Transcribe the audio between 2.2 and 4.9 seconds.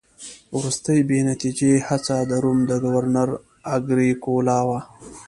د روم د ګورنر اګریکولا وه